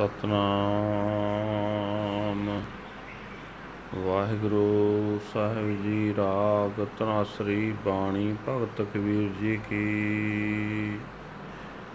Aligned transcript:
ਸਤਨਾਮ। 0.00 2.62
ਵਾਹਿਗੁਰੂ 3.94 5.20
ਸਾਹਿਬ 5.32 5.82
ਜੀ, 5.82 6.14
ਰਾਗ 6.16 6.86
ਤਨਾਸਰੀ 6.98 7.74
ਬਾਣੀ, 7.86 8.34
ਭਗਤ 8.48 8.86
ਕਬੀਰ 8.94 9.30
ਜੀ 9.40 9.58
ਕੀ। 9.70 10.98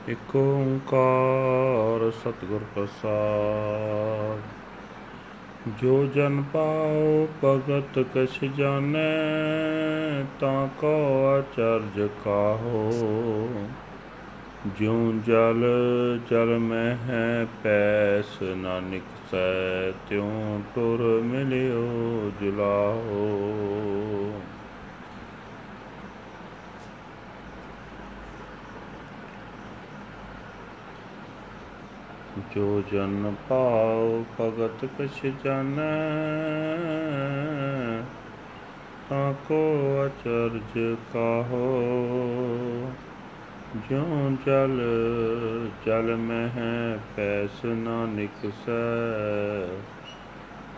ਇਕ 0.10 0.36
ਓੰਕਾਰ 0.36 2.12
ਸਤਿਗੁਰ 2.12 2.62
ਪ੍ਰਸਾਦ। 2.76 4.42
ਜੋ 5.82 6.06
ਜਨ 6.06 6.44
ਪਾਉ 6.54 7.28
ਭਗਤ 7.44 8.06
ਕਛ 8.16 8.40
ਜਾਣੈ, 8.58 10.26
ਤਾਂ 10.40 10.68
ਕੋ 10.68 11.40
ਅਚਰਜ 11.40 12.10
ਕਾਹੋ। 12.26 12.92
ਜਿਉ 14.66 15.14
ਜਲ 15.26 15.64
ਜਲ 16.30 16.58
ਮੈਂ 16.60 16.96
ਹੈ 16.96 17.48
ਪੈਸ 17.64 18.42
ਨਾਨਕ 18.42 19.02
ਸੈ, 19.32 19.92
ਤਿਉ 20.10 20.62
ਟੁਰ 20.76 21.22
ਮਿਲਿਓ 21.22 22.32
ਜੁਲਾਹੋ। 22.42 23.30
ਜੋ 32.56 32.84
ਜਨ 32.92 33.34
ਪਾਉ 33.50 34.24
ਭਗਤ 34.42 34.86
ਕਛ 34.86 35.26
ਜਾਣੈ, 35.44 35.92
ਤਾਂ 39.10 39.34
ਕੋ 39.34 39.80
ਅਚਰਜ 40.06 40.96
ਕਾਹੋ। 41.14 41.66
ਜਿਉ 43.76 44.38
ਜਲ 44.46 44.82
ਜਲ 45.86 46.16
ਮਹਿ 46.16 46.98
ਪੈਸ 47.16 47.66
ਨਾ 47.66 48.06
ਨਿਕਸੈ 48.06 48.82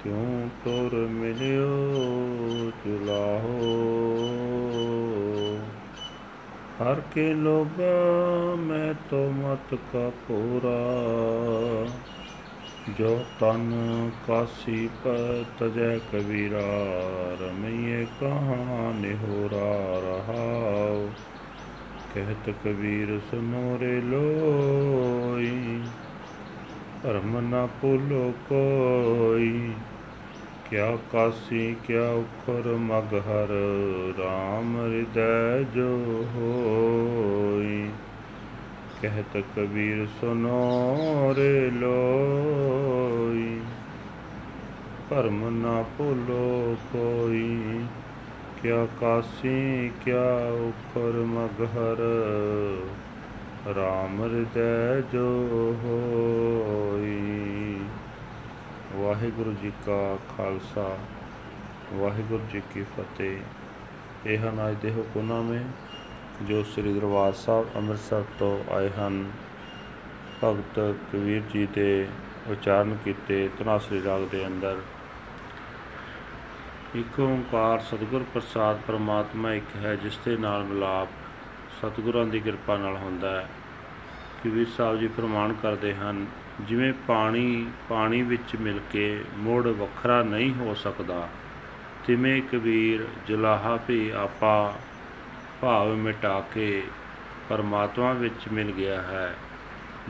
ਤਿਉ 0.04 0.50
ਤੁਰ 0.66 0.96
ਮਿਲਿਓ 0.96 1.68
ਚੁਲਾਹੋ 2.84 3.68
ਹਰ 6.82 7.02
ਕੇ 7.16 7.34
ਲੋਭ, 7.34 7.82
ਮੈਂ 8.60 8.94
ਤੋ 9.10 9.32
ਮਤ 9.32 9.76
ਕਾ 9.94 10.12
ਪੂਰਾ। 10.28 10.78
ਜੋ 12.98 13.26
ਤਨ 13.40 13.72
ਕਾਸੀ 14.28 14.90
ਪਰ 15.04 15.44
ਤਜੈ 15.60 15.98
ਕਬੀਰਾ, 15.98 16.68
ਰਮਈਏ 17.42 18.06
ਕਹਾਂ 18.20 18.94
ਨਿਹੋਰਾ 18.94 20.00
ਰਹਾਉ 20.00 20.47
ਕਹਿਤ 22.18 22.50
ਕਬੀਰ 22.64 23.20
ਸੁਨੋ 23.32 23.78
ਰੇ 23.82 24.02
ਲੋਈ 24.02 25.82
ਧਰਮ 27.04 27.40
ਨਾ 27.50 27.66
ਭੁਲੋ 27.82 28.34
ਕੋਈ। 28.50 29.72
ਕਿਆ 30.70 30.98
ਕਾਸੀ, 31.12 31.76
ਕਿਆ 31.88 32.10
ਉਖਰ 32.12 32.68
ਮਗਹਰ 32.68 33.54
RAM 34.20 34.76
ਹਿਰਦੈ 34.78 35.62
ਜੋ 35.76 35.92
ਹੋਈ। 36.36 37.90
ਕਹਿਤ 39.02 39.44
ਕਬੀਰ 39.56 40.06
ਸੁਨੋ 40.22 41.36
ਰੇ 41.38 41.70
ਲੋਈ, 41.74 43.60
ਭਰਮ 45.10 45.50
ਨਾ 45.62 45.84
ਭੁਲੋ 45.98 46.78
ਕੋਈ। 46.94 47.80
ਕਿਆ 48.68 48.86
ਕਾਸੀ, 49.02 49.92
ਕਿਆ 50.06 50.24
ਉਖਰ 50.48 51.12
ਮਗਹਰ 51.26 52.00
RAM 53.68 54.24
ਹਿਰਦੈ 54.24 55.02
ਜੋ 55.02 55.28
ਹੋਈ। 55.84 57.80
ਵਾਹਿਗੁਰੂ 58.96 59.54
ਜੀ 59.62 59.72
ਕਾ 59.86 60.18
ਖਾਲਸਾ, 60.38 60.98
ਵਾਹਿਗੁਰੂ 61.94 62.44
ਜੀ 62.54 62.62
ਕੀ 62.74 62.84
ਫਤਿਹ। 62.84 63.38
ਇਹ 64.26 64.38
ਹਨ 64.40 64.70
ਅੱਜ 64.70 64.78
ਦੇ 64.82 64.92
ਹੁਕਮਨਾਮੇ 64.92 65.60
ਜੋ 66.42 66.64
ਸ੍ਰੀ 66.64 66.94
ਦਰਬਾਰ 66.94 67.34
ਸਾਹਿਬ 67.34 67.68
ਅੰਮ੍ਰਿਤਸਰ 67.76 68.24
ਤੋਂ 68.40 68.74
ਆਏ 68.74 68.90
ਹਨ। 68.90 69.32
ਭਗਤ 70.44 70.96
ਕਬੀਰ 71.14 71.42
ਜੀ 71.54 71.68
ਦੇ 71.74 72.08
ਉਚਾਰਨ 72.48 72.98
ਕੀਤੇ, 73.06 73.50
ਤਨਾਸਰੀ 73.60 74.04
ਰਾਗ 74.04 74.22
ਦੇ 74.32 74.48
ਅੰਦਰ 74.48 74.78
ਇੱਕ 76.96 77.20
ਓੰਕਾਰ 77.20 77.80
ਸਤਿਗੁਰ 77.80 78.24
ਪ੍ਰਸਾਦ 78.34 78.80
ਪਰਮਾਤਮਾ 78.88 79.54
ਇੱਕ 79.54 79.76
ਹੈ, 79.76 79.96
ਜਿਸ 79.96 80.18
ਦੇ 80.26 80.36
ਨਾਲ 80.38 80.64
ਮਿਲਾਪ 80.64 81.08
ਸਤਿਗੁਰਾਂ 81.80 82.26
ਦੀ 82.26 82.40
ਕਿਰਪਾ 82.40 82.78
ਨਾਲ 82.78 82.96
ਹੁੰਦਾ 82.96 83.32
ਹੈ। 83.32 83.48
ਕਬੀਰ 84.44 84.68
ਸਾਹਿਬ 84.78 85.00
ਜੀ 85.00 85.08
ਪ੍ਰਮਾਣ 85.08 85.54
ਕਰਦੇ 85.54 85.94
ਹਨ, 85.94 86.26
ਜਿਵੇਂ 86.62 86.94
ਪਾਣੀ 87.08 87.66
ਪਾਣੀ 87.90 88.22
ਵਿੱਚ 88.22 88.56
ਮਿਲ 88.56 88.80
ਕੇ 88.92 89.24
ਮੋੜ 89.38 89.68
ਵੱਖਰਾ 89.68 90.22
ਨਹੀਂ 90.24 90.54
ਹੋ 90.54 90.74
ਸਕਦਾ, 90.74 91.28
ਤਿਵੇਂ 92.08 92.42
ਕਬੀਰ 92.42 93.06
ਜਲਾਹਾ 93.28 93.78
ਵੀ 93.88 94.10
ਆਪਾ 94.10 94.74
ਭਾਵ 95.62 95.96
ਮਿਟਾ 95.96 96.40
ਕੇ 96.54 96.84
ਪਰਮਾਤਮਾ 97.50 98.14
ਵਿੱਚ 98.14 98.48
ਮਿਲ 98.54 98.72
ਗਿਆ 98.72 99.02
ਹੈ, 99.02 99.34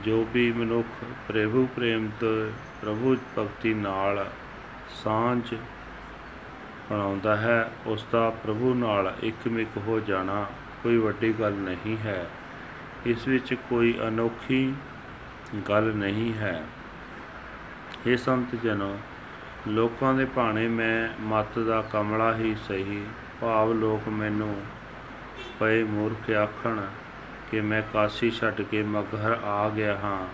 ਜੋ 0.05 0.25
ਵੀ 0.33 0.51
ਮਨੁੱਖ 0.51 1.03
ਪ੍ਰਭੂ 1.27 1.67
ਪ੍ਰੇਮ 1.75 2.09
ਤੋਂ 2.19 2.35
ਪ੍ਰਭੂ 2.81 3.15
ਭਗਤੀ 3.37 3.73
ਨਾਲ 3.73 4.25
ਸਾਂਝ 5.03 5.55
ਬਣਾਉਂਦਾ 6.89 7.37
ਹੈ, 7.37 7.71
ਉਸ 7.85 8.05
ਦਾ 8.11 8.29
ਪ੍ਰਭੂ 8.29 8.73
ਨਾਲ 8.73 9.15
ਇੱਕਮਿਕ 9.23 9.67
ਹੋ 9.77 9.99
ਜਾਣਾ 9.99 10.45
ਕੋਈ 10.83 10.97
ਵੱਡੀ 10.97 11.33
ਗੱਲ 11.39 11.53
ਨਹੀਂ 11.53 11.97
ਹੈ। 11.97 12.27
ਇਸ 13.05 13.27
ਵਿੱਚ 13.27 13.53
ਕੋਈ 13.53 13.99
ਅਨੋਖੀ 14.07 14.73
ਗੱਲ 15.69 15.83
ਨਹੀਂ 15.83 16.33
ਹੈ। 16.33 16.65
ਇਹ 18.07 18.17
ਸੰਤ 18.17 18.55
ਜਨੋ, 18.55 18.99
ਲੋਕਾਂ 19.67 20.13
ਦੇ 20.13 20.25
ਭਾਣੇ 20.25 20.67
ਮੈਂ 20.67 21.09
ਮਤ 21.21 21.59
ਦਾ 21.59 21.81
ਕਮਲਾ 21.81 22.35
ਹੀ 22.35 22.55
ਸਹੀ, 22.67 23.05
ਭਾਵ 23.41 23.73
ਲੋਕ 23.73 24.09
ਮੈਨੂੰ 24.09 24.61
ਪਏ 25.59 25.83
ਮੂਰਖ 25.83 26.31
ਆਖਣ 26.31 26.81
ਕਿ 27.51 27.61
ਮੈਂ 27.61 27.81
ਕਾਸ਼ੀ 27.93 28.31
ਛੱਡ 28.31 28.61
ਕੇ 28.61 28.83
ਮਗਹਰ 28.83 29.39
ਆ 29.43 29.69
ਗਿਆ 29.69 29.97
ਹਾਂ। 29.97 30.27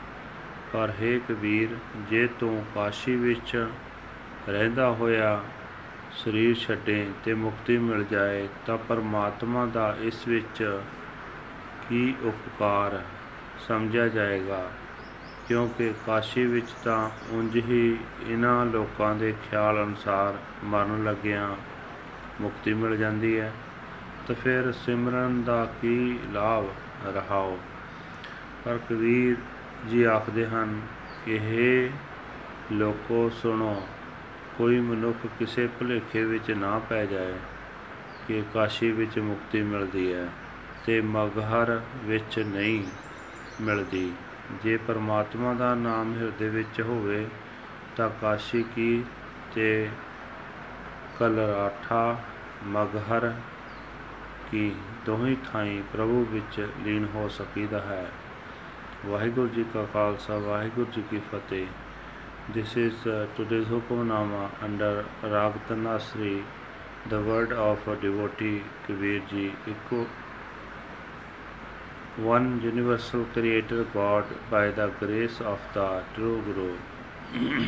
ਪਰ 0.74 0.94
हे 1.02 1.20
ਕਬੀਰ, 1.30 1.70
ਜੇ 2.10 2.28
ਤੂੰ 2.40 2.66
ਕਾਸ਼ੀ 2.76 3.16
ਵਿੱਚ 3.16 3.68
ਰਹਿੰਦਾ 4.50 4.90
ਹੋਇਆ 4.90 5.42
ਸਰੀਰ 6.16 6.56
ਛੱਡੇ 6.56 7.12
ਤੇ 7.26 7.34
ਮੁਕਤੀ 7.34 7.78
ਮਿਲ 7.78 8.04
ਜਾਏ, 8.04 8.48
ਤਾਂ 8.66 8.78
ਪਰਮਾਤਮਾ 8.78 9.66
ਦਾ 9.66 9.96
ਇਸ 10.02 10.28
ਵਿੱਚ 10.28 10.82
ਕੀ 11.90 12.16
ਉਪਕਾਰ 12.24 13.02
ਸਮਝਿਆ 13.68 14.08
ਜਾਏਗਾ? 14.08 14.72
ਕਿਉਂਕਿ 15.48 15.94
ਕਾਸ਼ੀ 16.06 16.46
ਵਿੱਚ 16.46 16.68
ਤਾਂ 16.84 17.10
ਉਂਝ 17.30 17.56
ਹੀ 17.56 17.98
ਇਹਨਾਂ 18.28 18.66
ਲੋਕਾਂ 18.66 19.16
ਦੇ 19.16 19.34
ਖਿਆਲ 19.50 19.84
ਅਨੁਸਾਰ 19.84 20.38
ਮਰਨ 20.64 21.04
ਲੱਗਿਆਂ 21.04 21.56
ਮੁਕਤੀ 22.42 22.74
ਮਿਲ 22.74 22.98
ਜਾਂਦੀ 22.98 23.40
ਹੈ। 23.40 23.54
ਤਾਂ 24.28 24.36
ਫਿਰ 24.36 24.72
ਸਿਮਰਨ 24.72 25.44
ਦਾ 25.44 25.66
ਕੀ 25.82 26.20
ਲਾਭ 26.32 26.66
ਰਹਾਓ 27.06 27.60
ਪਰ 28.66 28.78
ਕਬੀਰ 28.78 29.36
ਜੀ 29.90 30.04
ਆਖਦੇ 30.04 30.48
ਹਨ 30.48 30.82
ਕਿ 31.26 31.38
हे 31.38 31.96
ਲੋਕੋ, 32.72 33.30
ਸੁਣੋ 33.30 33.88
ਕੋਈ 34.58 34.80
ਮਨੁੱਖ 34.80 35.28
ਕਿਸੇ 35.40 35.68
ਭੁਲੇਖੇ 35.68 36.24
ਵਿੱਚ 36.24 36.52
ਨਾ 36.52 36.80
ਪੈ 36.90 37.06
ਜਾਏ 37.06 37.34
ਕਿ 38.28 38.44
ਕਾਸ਼ੀ 38.54 38.92
ਵਿੱਚ 38.92 39.20
ਮੁਕਤੀ 39.20 39.62
ਮਿਲਦੀ 39.62 40.14
ਹੈ 40.14 40.30
ਤੇ 40.86 41.02
ਮਗਹਰ 41.02 41.82
ਵਿੱਚ 42.04 42.40
ਨਹੀਂ 42.40 42.84
ਮਿਲਦੀ। 43.62 44.14
ਜੇ 44.64 44.78
ਪਰਮਾਤਮਾ 44.78 45.54
ਦਾ 45.54 45.76
ਨਾਮ 45.76 46.18
ਹਿਰਦੇ 46.18 46.50
ਵਿੱਚ 46.50 46.82
ਹੋਵੇ 46.82 47.28
ਤਾਂ 47.96 48.10
ਕਾਸ਼ੀ 48.22 48.66
ਕੀ 48.76 49.04
ਤੇ 49.56 49.90
ਕਲਰਾਠਾ 51.20 52.20
ਮਗਹਰ 52.64 53.34
ਕੀ 54.52 54.76
ਦੋਹੀਂ 55.06 55.38
ਥਾਈਂ 55.54 55.84
ਪ੍ਰਭੂ 55.94 56.28
ਵਿੱਚ 56.30 56.68
ਲੀਨ 56.84 57.08
ਹੋ 57.16 57.28
ਸਕੀਦਾ 57.28 57.80
ਹੈ। 57.82 58.12
ਵਾਹਿਗੁਰੂ 59.06 59.48
ਜੀ 59.48 59.66
ਕਾ 59.74 59.88
ਖਾਲਸਾ, 59.94 60.38
ਵਾਹਿਗੁਰੂ 60.38 60.92
ਜੀ 60.92 61.04
ਕੀ 61.12 61.18
ਫਤਿਹ। 61.18 61.66
This 62.52 62.76
is 62.76 62.94
uh, 63.08 63.28
today's 63.38 63.68
Hukamnama 63.68 64.52
under 64.62 65.06
Rag 65.24 65.54
Tanasri, 65.70 66.44
the 67.08 67.22
word 67.24 67.54
of 67.54 67.88
a 67.88 67.96
devotee 67.96 68.62
Kabir 68.86 69.22
ji. 69.30 69.54
One 72.18 72.62
universal 72.62 73.24
creator 73.32 73.86
God 73.94 74.26
by 74.52 74.72
the 74.72 74.88
grace 75.00 75.40
of 75.40 75.58
the 75.74 76.04
true 76.16 76.42
Guru. 76.42 76.78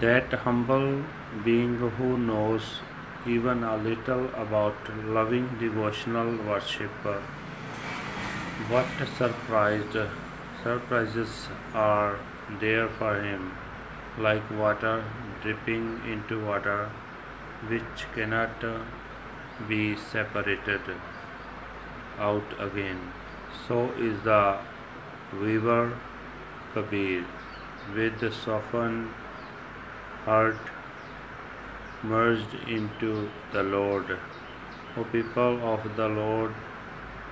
that 0.00 0.32
humble 0.32 1.04
being 1.44 1.76
who 1.76 2.16
knows 2.16 2.80
even 3.26 3.62
a 3.62 3.76
little 3.76 4.28
about 4.46 4.74
loving 5.04 5.54
devotional 5.60 6.34
worship, 6.46 6.90
what 8.70 8.86
surprised 9.18 9.98
surprises 10.62 11.48
are 11.74 12.18
there 12.60 12.88
for 12.88 13.20
him, 13.20 13.52
like 14.18 14.50
water 14.50 15.04
dripping 15.42 16.00
into 16.06 16.44
water, 16.44 16.90
which 17.68 18.06
cannot 18.14 18.64
be 19.68 19.96
separated 19.96 20.80
out 22.18 22.54
again. 22.60 23.00
So 23.66 23.90
is 23.92 24.22
the 24.22 24.58
weaver 25.40 25.98
Kabir 26.74 27.24
with 27.94 28.20
the 28.20 28.30
softened 28.30 29.08
heart 30.24 30.56
merged 32.02 32.54
into 32.68 33.28
the 33.52 33.62
Lord. 33.62 34.18
O 34.96 35.04
people 35.04 35.60
of 35.72 35.96
the 35.96 36.08
Lord, 36.08 36.54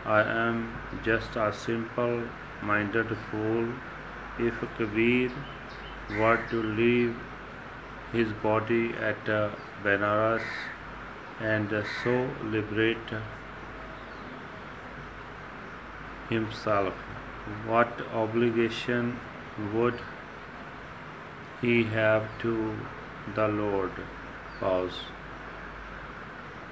I 0.05 0.21
am 0.23 0.61
just 1.05 1.37
a 1.37 1.53
simple 1.53 2.23
minded 2.63 3.17
fool. 3.31 3.69
If 4.39 4.61
Kabir 4.77 5.31
were 6.19 6.41
to 6.51 6.63
leave 6.63 7.17
his 8.13 8.33
body 8.43 8.93
at 8.95 9.25
Benares 9.85 10.43
and 11.41 11.69
so 12.03 12.31
liberate 12.45 13.15
himself, 16.29 16.95
what 17.67 18.01
obligation 18.13 19.19
would 19.75 20.01
he 21.61 21.85
have 21.85 22.27
to 22.41 22.77
the 23.35 23.49
Lord? 23.49 23.91
Pause. 24.59 25.01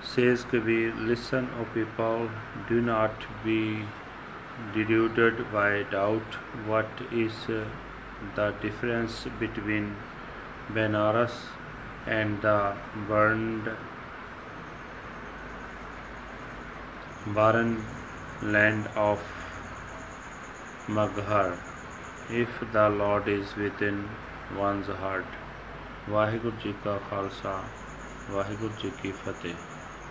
Says 0.02 0.44
Kabir, 0.44 0.94
listen, 0.94 1.49
O 1.61 1.64
people, 1.75 2.31
do 2.69 2.81
not 2.81 3.25
be 3.44 3.85
deluded 4.74 5.52
by 5.52 5.84
doubt. 5.84 6.38
What 6.66 6.88
is 7.12 7.34
uh, 7.50 7.66
the 8.36 8.52
difference 8.62 9.25
between 9.40 9.96
Benares 10.72 11.36
and 12.08 12.42
the 12.42 12.74
burned 13.08 13.70
barren 17.28 17.84
land 18.42 18.88
of 18.96 19.22
Maghar 20.88 21.58
if 22.30 22.50
the 22.74 22.90
Lord 22.90 23.28
is 23.28 23.56
within 23.56 24.04
one's 24.58 24.88
heart. 25.04 25.40
Waheguru 26.10 26.58
ji 26.64 26.74
ਕਾ 26.84 26.98
ਖਾਲਸਾ 27.10 27.52
ਵਾਹਿਗੁਰੂ 28.31 28.74
ਜੀ 28.81 28.90
ਕੀ 29.02 29.12
ਫਤਿਹ 29.25 29.54